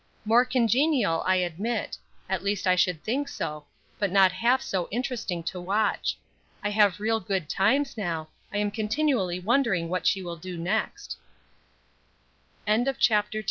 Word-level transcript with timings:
"More 0.25 0.45
congenial, 0.45 1.21
I 1.27 1.35
admit; 1.35 1.95
at 2.27 2.41
least 2.43 2.65
I 2.65 2.75
should 2.75 3.03
think 3.03 3.27
so; 3.29 3.65
but 3.99 4.11
not 4.11 4.31
half 4.31 4.59
so 4.63 4.87
interesting 4.89 5.43
to 5.43 5.61
watch. 5.61 6.17
I 6.63 6.71
have 6.71 6.99
real 6.99 7.19
good 7.19 7.47
times 7.47 7.95
now. 7.95 8.29
I 8.51 8.57
am 8.57 8.71
continually 8.71 9.39
wondering 9.39 9.89
what 9.89 10.07
she 10.07 10.23
will 10.23 10.37
do 10.37 10.57
next." 10.57 11.17
CHAPTER 12.65 13.39
XI. 13.39 13.39